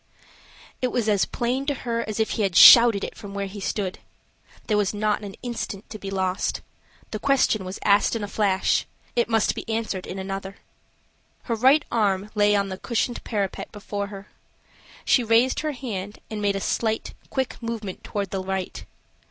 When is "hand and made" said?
15.73-16.55